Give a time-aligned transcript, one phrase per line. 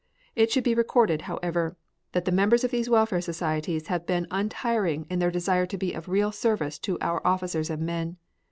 [0.35, 1.75] It should be recorded, however,
[2.13, 5.93] that the members of these welfare societies have been untiring in their desire to be
[5.93, 8.17] of real service to our officers and men.